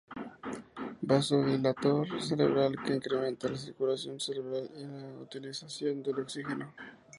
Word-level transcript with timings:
Vasodilatador 1.09 2.07
cerebral 2.27 2.73
que 2.83 2.95
incrementa 2.95 3.49
la 3.51 3.55
circulación 3.55 4.19
cerebral 4.19 4.67
y 4.75 4.79
la 4.85 5.19
utilización 5.21 6.01
de 6.01 6.11
oxígeno. 6.23 6.73